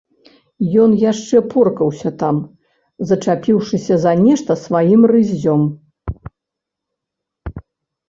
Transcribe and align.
Ён 0.83 0.95
яшчэ 1.11 1.37
поркаўся 1.51 2.09
там, 2.23 2.35
зачапіўшыся 3.13 4.01
за 4.09 4.17
нешта 4.25 4.51
сваім 4.65 5.01
рыззём. 5.15 5.71